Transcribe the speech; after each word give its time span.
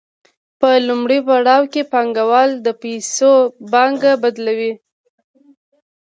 په 0.59 0.69
لومړي 0.87 1.19
پړاو 1.27 1.63
کې 1.73 1.81
پانګوال 1.91 2.49
د 2.65 2.67
پیسو 2.81 3.33
پانګه 3.71 4.11
بدلوي 4.23 4.73